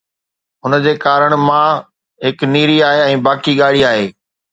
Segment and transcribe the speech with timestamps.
[0.63, 1.75] هن جي ڪارن مان
[2.27, 4.09] هڪ نيري آهي ۽ باقي ڳاڙهي آهي